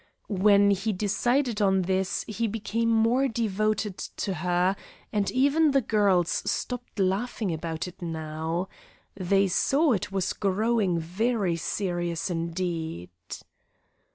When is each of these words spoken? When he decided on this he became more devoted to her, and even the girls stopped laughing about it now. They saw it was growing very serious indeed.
When 0.29 0.71
he 0.71 0.93
decided 0.93 1.61
on 1.61 1.83
this 1.83 2.25
he 2.27 2.47
became 2.47 2.89
more 2.89 3.27
devoted 3.27 3.99
to 3.99 4.33
her, 4.33 4.75
and 5.13 5.29
even 5.29 5.69
the 5.69 5.81
girls 5.81 6.41
stopped 6.49 6.97
laughing 6.97 7.53
about 7.53 7.87
it 7.87 8.01
now. 8.01 8.67
They 9.13 9.47
saw 9.47 9.91
it 9.91 10.11
was 10.11 10.33
growing 10.33 10.97
very 10.97 11.55
serious 11.55 12.31
indeed. 12.31 13.11